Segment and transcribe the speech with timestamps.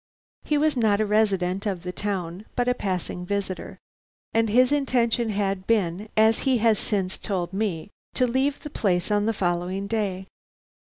[0.43, 3.77] "He was not a resident of the town, but a passing visitor;
[4.33, 9.11] and his intention had been, as he has since told me, to leave the place
[9.11, 10.25] on the following day.